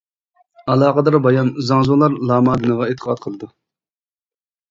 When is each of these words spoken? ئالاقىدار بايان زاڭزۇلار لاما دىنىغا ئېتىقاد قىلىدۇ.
ئالاقىدار 0.75 1.17
بايان 1.25 1.51
زاڭزۇلار 1.67 2.15
لاما 2.31 2.57
دىنىغا 2.63 2.87
ئېتىقاد 2.93 3.23
قىلىدۇ. 3.27 3.51